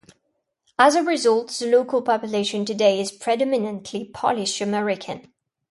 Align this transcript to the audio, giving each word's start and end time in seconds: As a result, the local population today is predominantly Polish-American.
As 0.79 0.95
a 0.95 1.03
result, 1.03 1.49
the 1.51 1.67
local 1.67 2.01
population 2.01 2.65
today 2.65 2.99
is 2.99 3.11
predominantly 3.11 4.03
Polish-American. 4.05 5.31